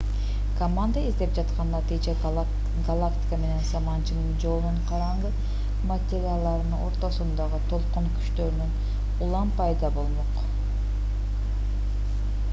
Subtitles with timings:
[0.59, 5.29] команда издеп жаткан натыйжа галактика менен саманчынын жолунун караңгы
[5.91, 8.73] материяларыны ортосундагы толкун күчтөрүнүн
[9.27, 10.41] улам пайда болмок